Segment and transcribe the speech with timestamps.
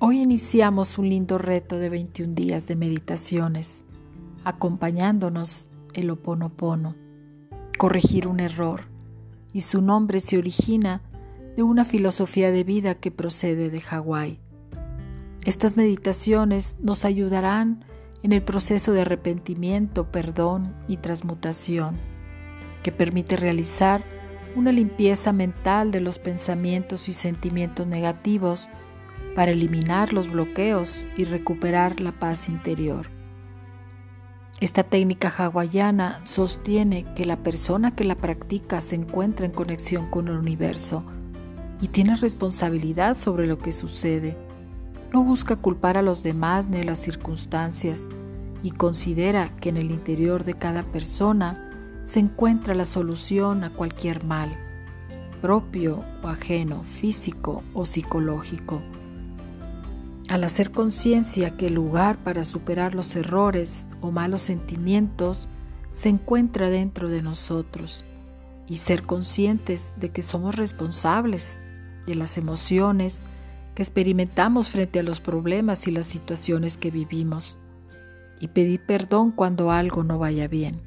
[0.00, 3.82] Hoy iniciamos un lindo reto de 21 días de meditaciones,
[4.44, 6.94] acompañándonos el oponopono,
[7.78, 8.82] corregir un error,
[9.52, 11.02] y su nombre se origina
[11.56, 14.38] de una filosofía de vida que procede de Hawái.
[15.44, 17.84] Estas meditaciones nos ayudarán
[18.22, 21.98] en el proceso de arrepentimiento, perdón y transmutación,
[22.84, 24.04] que permite realizar
[24.54, 28.68] una limpieza mental de los pensamientos y sentimientos negativos
[29.38, 33.06] para eliminar los bloqueos y recuperar la paz interior.
[34.58, 40.26] Esta técnica hawaiana sostiene que la persona que la practica se encuentra en conexión con
[40.26, 41.04] el universo
[41.80, 44.36] y tiene responsabilidad sobre lo que sucede.
[45.12, 48.08] No busca culpar a los demás ni a las circunstancias
[48.64, 54.24] y considera que en el interior de cada persona se encuentra la solución a cualquier
[54.24, 54.52] mal,
[55.40, 58.82] propio o ajeno, físico o psicológico.
[60.28, 65.48] Al hacer conciencia que el lugar para superar los errores o malos sentimientos
[65.90, 68.04] se encuentra dentro de nosotros
[68.66, 71.62] y ser conscientes de que somos responsables
[72.06, 73.22] de las emociones
[73.74, 77.56] que experimentamos frente a los problemas y las situaciones que vivimos
[78.38, 80.82] y pedir perdón cuando algo no vaya bien.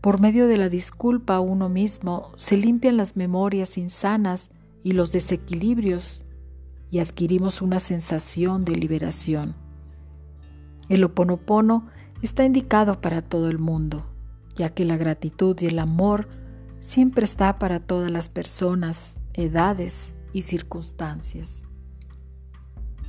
[0.00, 4.50] Por medio de la disculpa a uno mismo se limpian las memorias insanas
[4.82, 6.22] y los desequilibrios
[6.92, 9.54] y adquirimos una sensación de liberación.
[10.90, 11.88] El oponopono
[12.20, 14.04] está indicado para todo el mundo,
[14.56, 16.28] ya que la gratitud y el amor
[16.80, 21.62] siempre está para todas las personas, edades y circunstancias.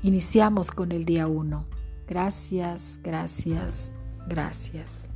[0.01, 1.67] Iniciamos con el día 1.
[2.07, 3.93] Gracias, gracias,
[4.29, 5.09] gracias.